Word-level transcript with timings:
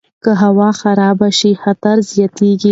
که 0.23 0.31
هوا 0.43 0.69
خرابه 0.81 1.29
شي، 1.39 1.51
خطر 1.63 1.97
زیاتیږي. 2.11 2.69